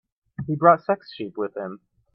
He 0.47 0.55
brought 0.55 0.81
six 0.81 1.13
sheep 1.13 1.37
with 1.37 1.55
him. 1.55 1.79